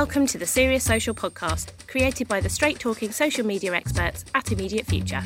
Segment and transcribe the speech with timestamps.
[0.00, 4.50] Welcome to the Serious Social podcast, created by the straight talking social media experts at
[4.50, 5.20] Immediate Future.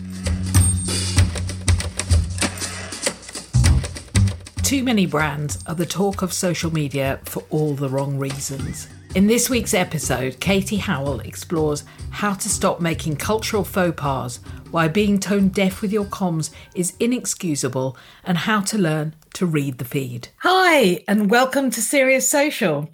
[4.65, 8.89] Too many brands are the talk of social media for all the wrong reasons.
[9.15, 14.41] In this week's episode, Katie Howell explores how to stop making cultural faux pas,
[14.73, 19.79] why being tone deaf with your comms is inexcusable, and how to learn to read
[19.79, 20.31] the feed.
[20.39, 22.91] Hi, and welcome to Serious Social.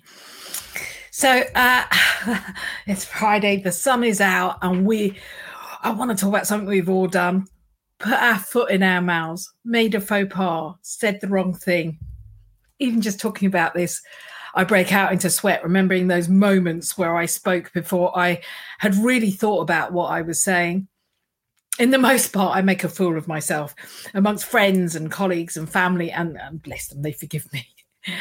[1.11, 1.85] So uh,
[2.87, 5.19] it's Friday, the sun is out, and we.
[5.83, 7.47] I want to talk about something we've all done.
[7.99, 11.99] Put our foot in our mouths, made a faux pas, said the wrong thing.
[12.79, 14.01] Even just talking about this,
[14.55, 18.41] I break out into sweat, remembering those moments where I spoke before I
[18.79, 20.89] had really thought about what I was saying.
[21.79, 23.75] In the most part, I make a fool of myself
[24.15, 27.67] amongst friends and colleagues and family, and, and bless them, they forgive me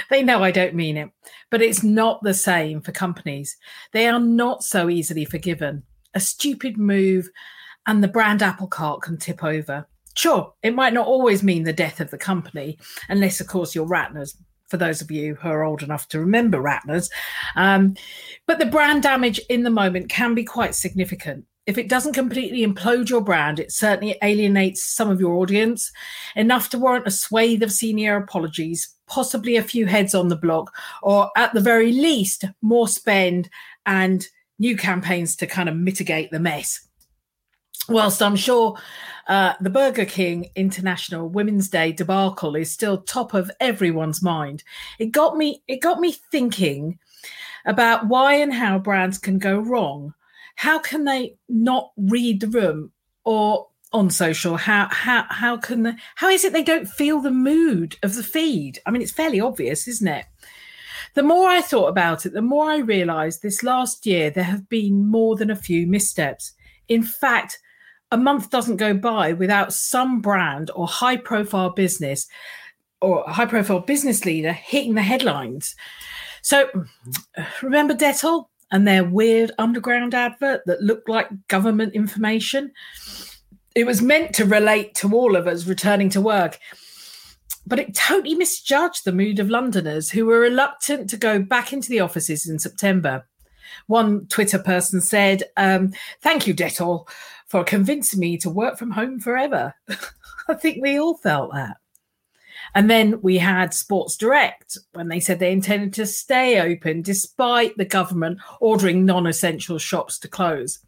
[0.10, 1.10] they know I don't mean it,
[1.50, 3.58] but it's not the same for companies.
[3.92, 5.84] They are not so easily forgiven.
[6.14, 7.30] A stupid move
[7.88, 9.88] and the brand apple cart can tip over.
[10.16, 13.88] Sure, it might not always mean the death of the company, unless, of course, you're
[13.88, 14.36] Ratners,
[14.68, 17.09] for those of you who are old enough to remember Ratners.
[17.56, 17.96] Um,
[18.46, 21.46] but the brand damage in the moment can be quite significant.
[21.70, 25.92] If it doesn't completely implode your brand, it certainly alienates some of your audience,
[26.36, 30.75] enough to warrant a swathe of senior apologies, possibly a few heads on the block,
[31.03, 33.52] or at the very least, more spend
[33.86, 36.88] and new campaigns to kind of mitigate the mess.
[37.88, 38.75] Whilst I'm sure
[39.28, 44.64] uh, the Burger King International Women's Day debacle is still top of everyone's mind,
[44.97, 45.62] it got me.
[45.67, 46.97] It got me thinking
[47.67, 50.16] about why and how brands can go wrong.
[50.55, 52.92] How can they not read the room
[53.23, 54.58] or on social?
[54.58, 58.23] How how how can the, how is it they don't feel the mood of the
[58.23, 58.80] feed?
[58.86, 60.25] I mean it's fairly obvious isn't it?
[61.16, 64.69] The more i thought about it the more i realized this last year there have
[64.69, 66.53] been more than a few missteps.
[66.88, 67.59] In fact
[68.12, 72.28] a month doesn't go by without some brand or high profile business
[73.01, 75.75] or high profile business leader hitting the headlines.
[76.41, 76.69] So
[77.62, 82.72] remember dettol and their weird underground advert that looked like government information
[83.75, 86.59] it was meant to relate to all of us returning to work.
[87.66, 91.90] But it totally misjudged the mood of Londoners who were reluctant to go back into
[91.90, 93.25] the offices in September.
[93.88, 97.07] One Twitter person said, um, Thank you, Dettol,
[97.47, 99.75] for convincing me to work from home forever.
[100.47, 101.78] I think we all felt that.
[102.75, 107.78] And then we had Sports Direct when they said they intended to stay open despite
[107.78, 110.80] the government ordering non essential shops to close.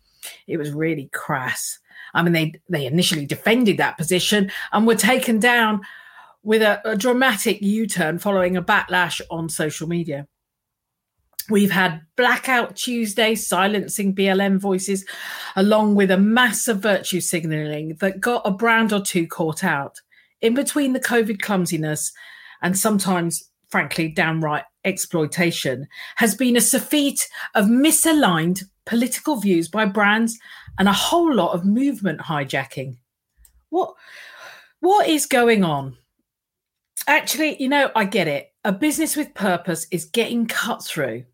[0.47, 1.79] It was really crass.
[2.13, 5.81] I mean, they they initially defended that position and were taken down
[6.43, 10.27] with a, a dramatic U-turn following a backlash on social media.
[11.49, 15.05] We've had Blackout Tuesday silencing BLM voices,
[15.55, 19.99] along with a massive virtue signalling that got a brand or two caught out.
[20.41, 22.11] In between the COVID clumsiness
[22.61, 30.39] and sometimes, frankly, downright exploitation, has been a surfeit of misaligned political views by brands
[30.79, 32.97] and a whole lot of movement hijacking.
[33.69, 33.93] What
[34.79, 35.97] what is going on?
[37.07, 38.51] Actually, you know, I get it.
[38.63, 41.25] A business with purpose is getting cut through,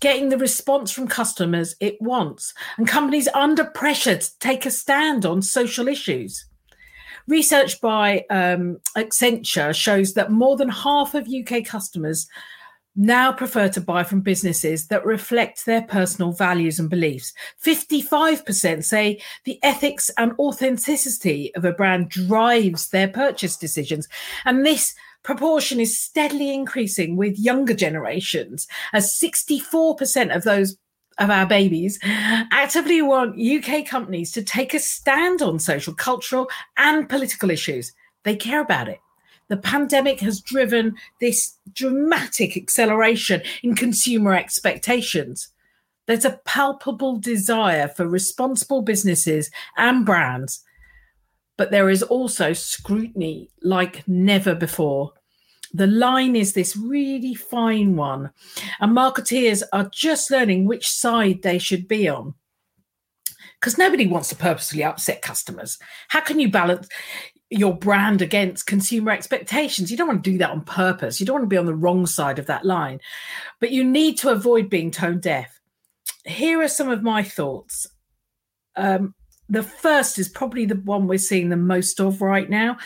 [0.00, 5.24] getting the response from customers it wants, and companies under pressure to take a stand
[5.24, 6.44] on social issues.
[7.28, 12.28] Research by um, Accenture shows that more than half of UK customers
[12.94, 17.32] now prefer to buy from businesses that reflect their personal values and beliefs.
[17.64, 24.08] 55% say the ethics and authenticity of a brand drives their purchase decisions.
[24.44, 30.76] And this proportion is steadily increasing with younger generations, as 64% of those
[31.18, 37.08] of our babies actively want UK companies to take a stand on social, cultural, and
[37.08, 37.92] political issues.
[38.24, 39.00] They care about it.
[39.48, 45.48] The pandemic has driven this dramatic acceleration in consumer expectations.
[46.06, 50.64] There's a palpable desire for responsible businesses and brands,
[51.56, 55.12] but there is also scrutiny like never before.
[55.74, 58.30] The line is this really fine one,
[58.80, 62.34] and marketeers are just learning which side they should be on
[63.60, 65.78] because nobody wants to purposely upset customers.
[66.08, 66.88] How can you balance?
[67.52, 69.90] your brand against consumer expectations.
[69.90, 71.20] You don't want to do that on purpose.
[71.20, 72.98] You don't want to be on the wrong side of that line,
[73.60, 75.60] but you need to avoid being tone deaf.
[76.24, 77.86] Here are some of my thoughts.
[78.74, 79.14] Um,
[79.50, 82.78] the first is probably the one we're seeing the most of right now,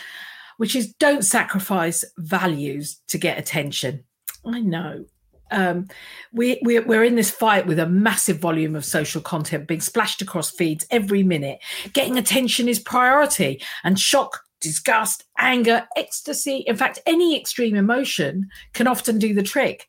[0.57, 4.03] which is don't sacrifice values to get attention.
[4.45, 5.05] I know
[5.51, 5.87] um,
[6.33, 10.21] we, we, we're in this fight with a massive volume of social content being splashed
[10.21, 11.59] across feeds every minute.
[11.93, 18.87] Getting attention is priority, and shock, disgust, anger, ecstasy, in fact, any extreme emotion can
[18.87, 19.87] often do the trick.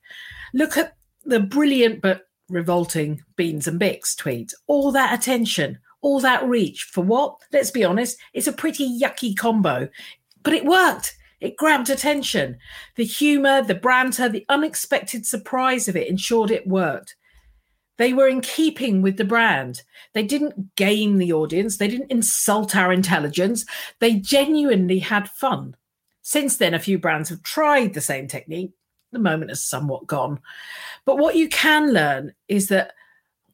[0.54, 4.54] Look at the brilliant but revolting Beans and Bix tweet.
[4.66, 7.36] All that attention, all that reach for what?
[7.52, 9.88] Let's be honest, it's a pretty yucky combo,
[10.42, 11.16] but it worked.
[11.40, 12.58] It grabbed attention.
[12.96, 17.14] The humour, the banter, the unexpected surprise of it ensured it worked.
[17.96, 19.82] They were in keeping with the brand.
[20.14, 23.64] They didn't game the audience, they didn't insult our intelligence.
[23.98, 25.76] They genuinely had fun.
[26.22, 28.72] Since then, a few brands have tried the same technique.
[29.12, 30.40] The moment has somewhat gone.
[31.06, 32.92] But what you can learn is that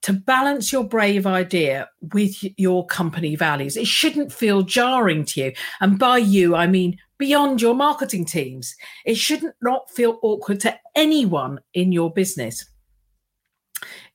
[0.04, 5.52] to balance your brave idea with your company values, it shouldn't feel jarring to you.
[5.80, 8.76] And by you, I mean beyond your marketing teams.
[9.06, 12.66] It shouldn't not feel awkward to anyone in your business.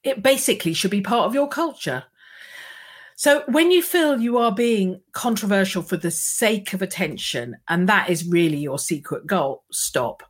[0.03, 2.03] It basically should be part of your culture.
[3.15, 8.11] So when you feel you are being controversial for the sake of attention, and that
[8.11, 10.21] is really your secret goal, stop.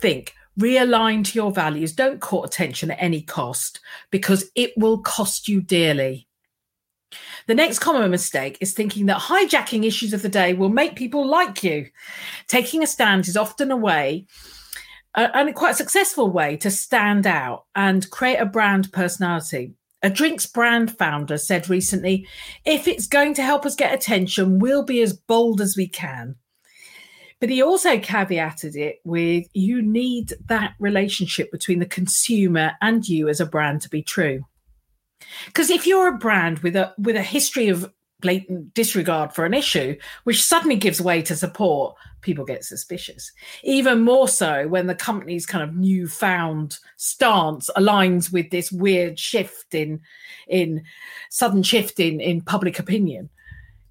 [0.00, 1.92] Think, realign to your values.
[1.92, 3.80] Don't court attention at any cost
[4.10, 6.28] because it will cost you dearly.
[7.46, 11.26] The next common mistake is thinking that hijacking issues of the day will make people
[11.26, 11.88] like you.
[12.46, 14.26] Taking a stand is often a way,
[15.16, 19.74] uh, and quite a successful way, to stand out and create a brand personality.
[20.02, 22.26] A drinks brand founder said recently
[22.64, 26.36] if it's going to help us get attention, we'll be as bold as we can.
[27.40, 33.28] But he also caveated it with you need that relationship between the consumer and you
[33.28, 34.44] as a brand to be true.
[35.46, 37.90] Because if you're a brand with a with a history of
[38.20, 43.32] blatant disregard for an issue, which suddenly gives way to support, people get suspicious.
[43.62, 49.74] Even more so when the company's kind of newfound stance aligns with this weird shift
[49.74, 50.00] in
[50.48, 50.82] in
[51.30, 53.30] sudden shift in, in public opinion.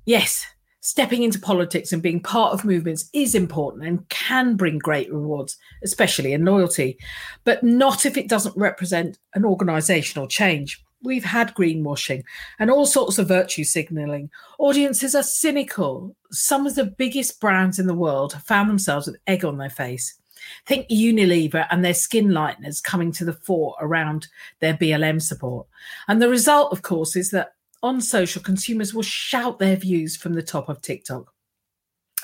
[0.05, 0.45] Yes,
[0.89, 5.55] stepping into politics and being part of movements is important and can bring great rewards,
[5.83, 6.97] especially in loyalty,
[7.43, 10.83] but not if it doesn't represent an organisational change.
[11.03, 12.23] We've had greenwashing
[12.57, 14.31] and all sorts of virtue signaling.
[14.57, 16.15] Audiences are cynical.
[16.31, 19.69] Some of the biggest brands in the world have found themselves with egg on their
[19.69, 20.19] face.
[20.65, 24.27] Think Unilever and their skin lighteners coming to the fore around
[24.59, 25.67] their BLM support.
[26.07, 30.33] And the result, of course, is that on social, consumers will shout their views from
[30.33, 31.33] the top of TikTok.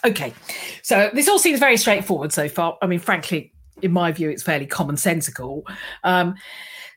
[0.03, 0.33] Okay,
[0.83, 2.77] so this all seems very straightforward so far.
[2.81, 5.63] I mean, frankly, in my view, it's fairly commonsensical.
[6.03, 6.35] Um,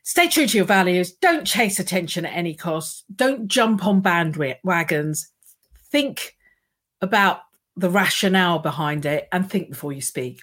[0.03, 1.13] stay true to your values.
[1.13, 3.05] Don't chase attention at any cost.
[3.15, 5.27] Don't jump on bandwagons.
[5.91, 6.35] Think
[7.01, 7.41] about
[7.75, 10.41] the rationale behind it and think before you speak.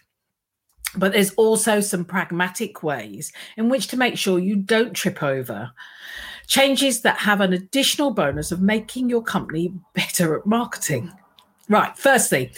[0.97, 5.73] But there's also some pragmatic ways in which to make sure you don't trip over
[6.47, 11.13] changes that have an additional bonus of making your company better at marketing.
[11.69, 12.53] Right, firstly,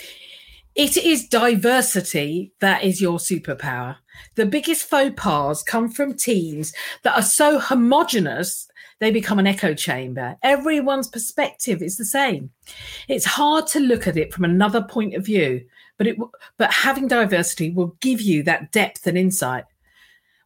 [0.75, 3.97] it is diversity that is your superpower.
[4.35, 8.69] The biggest faux pas come from teams that are so homogenous
[9.01, 10.37] they become an echo chamber.
[10.43, 12.51] Everyone's perspective is the same.
[13.07, 15.65] It's hard to look at it from another point of view,
[15.97, 16.17] but it
[16.57, 19.65] but having diversity will give you that depth and insight.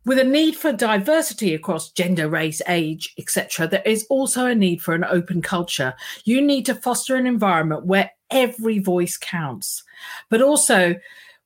[0.04, 4.82] With a need for diversity across gender, race, age, etc., there is also a need
[4.82, 5.94] for an open culture.
[6.24, 9.84] You need to foster an environment where every voice counts,
[10.28, 10.96] but also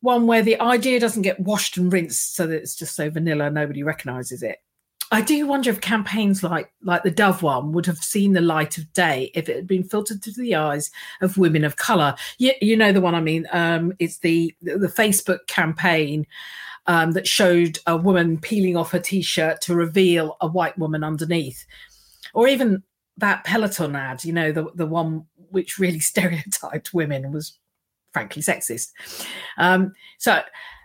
[0.01, 3.51] one where the idea doesn't get washed and rinsed so that it's just so vanilla
[3.51, 4.63] nobody recognizes it.
[5.13, 8.77] I do wonder if campaigns like like the Dove one would have seen the light
[8.77, 12.17] of day if it had been filtered through the eyes of women of color.
[12.39, 13.47] You, you know the one I mean.
[13.53, 16.27] Um, it's the the Facebook campaign
[16.87, 21.65] um, that showed a woman peeling off her t-shirt to reveal a white woman underneath,
[22.35, 22.83] or even
[23.17, 24.25] that Peloton ad.
[24.25, 27.59] You know the the one which really stereotyped women was
[28.13, 28.93] frankly sexist.
[29.59, 30.41] Um, so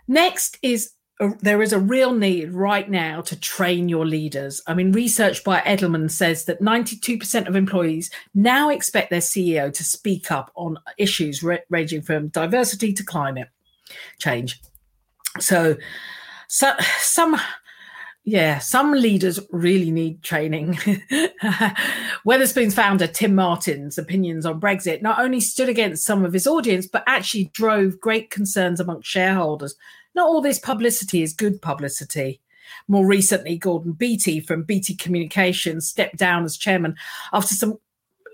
[0.06, 0.92] next is
[1.40, 4.60] there is a real need right now to train your leaders.
[4.66, 9.84] I mean, research by Edelman says that 92% of employees now expect their CEO to
[9.84, 13.48] speak up on issues ranging from diversity to climate
[14.18, 14.60] change.
[15.40, 15.76] So,
[16.48, 17.40] so some
[18.24, 20.74] yeah, some leaders really need training.
[22.24, 26.86] Wetherspoon's founder, Tim Martin's opinions on Brexit not only stood against some of his audience,
[26.86, 29.74] but actually drove great concerns amongst shareholders.
[30.14, 32.40] Not all this publicity is good publicity.
[32.86, 36.94] More recently, Gordon Beattie from Beattie Communications stepped down as chairman
[37.32, 37.78] after some,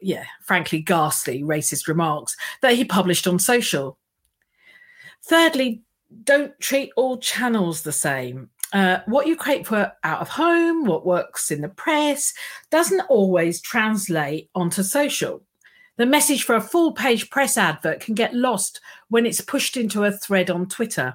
[0.02, 3.96] yeah, frankly, ghastly racist remarks that he published on social.
[5.22, 5.82] Thirdly,
[6.24, 8.50] don't treat all channels the same.
[8.72, 12.34] uh, what you create for out of home, what works in the press,
[12.70, 15.42] doesn't always translate onto social.
[15.96, 20.04] The message for a full page press advert can get lost when it's pushed into
[20.04, 21.14] a thread on Twitter.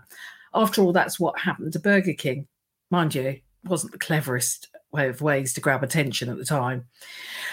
[0.53, 2.47] After all, that's what happened to Burger King.
[2.89, 6.85] Mind you, wasn't the cleverest way of ways to grab attention at the time.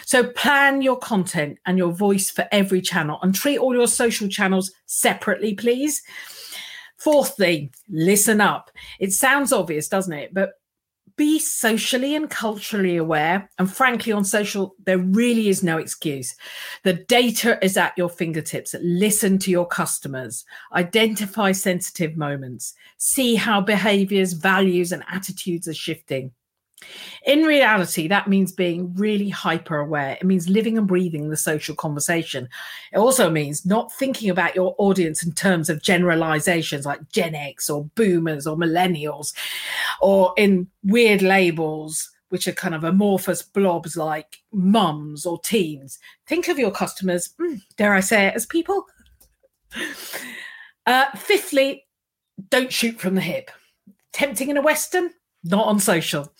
[0.05, 4.29] So plan your content and your voice for every channel and treat all your social
[4.29, 6.03] channels separately, please.
[7.01, 8.71] Fourthly, listen up.
[8.99, 10.35] It sounds obvious, doesn't it?
[10.35, 10.53] But
[11.17, 13.51] be socially and culturally aware.
[13.59, 16.35] And frankly, on social, there really is no excuse.
[16.83, 18.75] The data is at your fingertips.
[18.81, 26.33] Listen to your customers, identify sensitive moments, see how behaviors, values, and attitudes are shifting.
[27.27, 30.17] In reality, that means being really hyper aware.
[30.21, 32.49] It means living and breathing the social conversation.
[32.93, 37.69] It also means not thinking about your audience in terms of generalizations like Gen X
[37.69, 39.35] or boomers or millennials
[40.01, 45.99] or in weird labels, which are kind of amorphous blobs like mums or teens.
[46.27, 48.87] Think of your customers, hmm, dare I say it, as people.
[50.87, 51.85] Uh, fifthly,
[52.49, 53.51] don't shoot from the hip.
[54.13, 55.11] Tempting in a Western?
[55.45, 56.33] Not on social.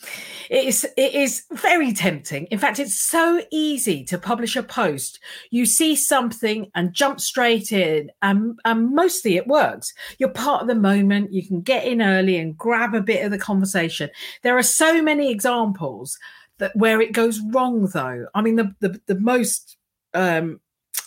[0.51, 2.47] It is it is very tempting.
[2.47, 5.21] In fact, it's so easy to publish a post.
[5.51, 9.95] You see something and jump straight in, and, and mostly it works.
[10.19, 11.33] You're part of the moment.
[11.33, 14.11] You can get in early and grab a bit of the conversation.
[14.43, 16.19] There are so many examples
[16.59, 18.27] that where it goes wrong, though.
[18.35, 19.77] I mean, the the, the most
[20.13, 20.61] um,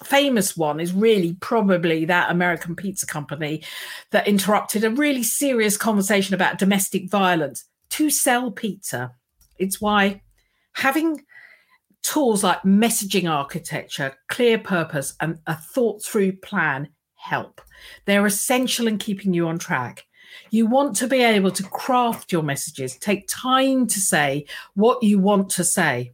[0.03, 3.61] famous one is really probably that American pizza company
[4.11, 9.13] that interrupted a really serious conversation about domestic violence to sell pizza.
[9.59, 10.21] It's why
[10.73, 11.23] having
[12.01, 17.61] tools like messaging architecture, clear purpose, and a thought through plan help.
[18.05, 20.03] They're essential in keeping you on track.
[20.49, 25.19] You want to be able to craft your messages, take time to say what you
[25.19, 26.13] want to say.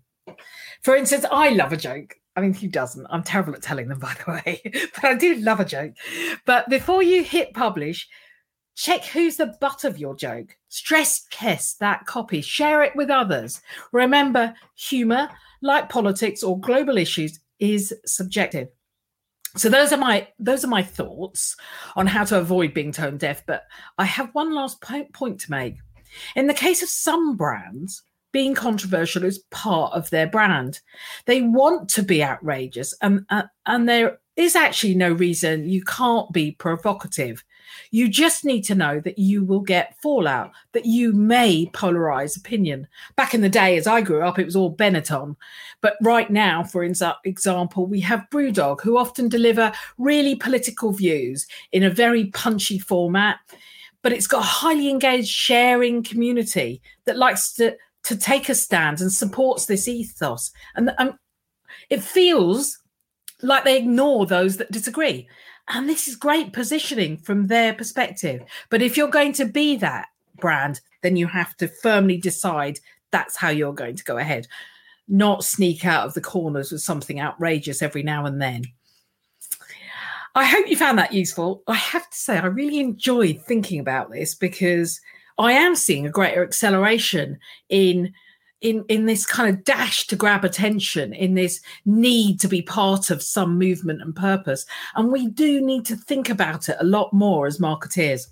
[0.82, 2.16] For instance, I love a joke.
[2.36, 3.08] I mean, who doesn't?
[3.10, 4.62] I'm terrible at telling them, by the way,
[4.96, 5.94] but I do love a joke.
[6.46, 8.10] But before you hit publish,
[8.80, 10.56] Check who's the butt of your joke.
[10.70, 12.40] Stress test that copy.
[12.40, 13.62] Share it with others.
[13.92, 15.28] Remember, humor,
[15.62, 18.70] like politics or global issues, is subjective.
[19.58, 21.58] So those are my those are my thoughts
[21.98, 23.46] on how to avoid being tone deaf.
[23.46, 23.64] But
[23.98, 25.76] I have one last point to make.
[26.38, 30.80] In the case of some brands, being controversial is part of their brand.
[31.26, 36.32] They want to be outrageous, and uh, and there is actually no reason you can't
[36.32, 37.44] be provocative.
[37.92, 42.88] You just need to know that you will get fallout, that you may polarize opinion.
[43.16, 45.36] Back in the day, as I grew up, it was all Benetton.
[45.82, 51.84] But right now, for example, we have Brewdog, who often deliver really political views in
[51.84, 53.40] a very punchy format.
[54.02, 59.02] But it's got a highly engaged sharing community that likes to, to take a stand
[59.02, 60.52] and supports this ethos.
[60.76, 61.16] And, and
[61.90, 62.80] it feels
[63.42, 65.28] like they ignore those that disagree.
[65.70, 68.42] And this is great positioning from their perspective.
[68.70, 70.08] But if you're going to be that
[70.40, 72.80] brand, then you have to firmly decide
[73.12, 74.48] that's how you're going to go ahead,
[75.08, 78.64] not sneak out of the corners with something outrageous every now and then.
[80.36, 81.64] I hope you found that useful.
[81.68, 85.02] I have to say, I really enjoyed thinking about this because
[85.38, 88.14] I am seeing a greater acceleration in
[88.62, 93.10] in in this kind of dash to grab attention in this need to be part
[93.10, 94.66] of some movement and purpose.
[94.96, 98.28] And we do need to think about it a lot more as marketeers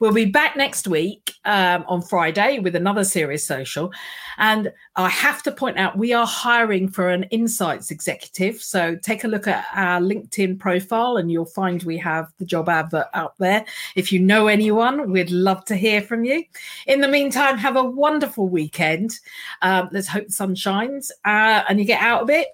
[0.00, 3.92] We'll be back next week um, on Friday with another serious social.
[4.38, 8.62] And I have to point out, we are hiring for an insights executive.
[8.62, 12.68] So take a look at our LinkedIn profile and you'll find we have the job
[12.68, 13.64] advert out there.
[13.94, 16.44] If you know anyone, we'd love to hear from you.
[16.86, 19.18] In the meantime, have a wonderful weekend.
[19.62, 22.48] Um, let's hope the sun shines uh, and you get out a bit.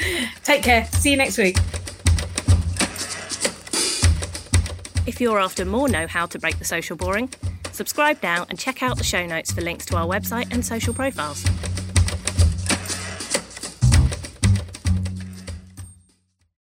[0.44, 0.86] take care.
[0.86, 1.58] See you next week.
[5.06, 7.30] If you're after more know how to break the social boring,
[7.70, 10.92] subscribe now and check out the show notes for links to our website and social
[10.92, 11.44] profiles.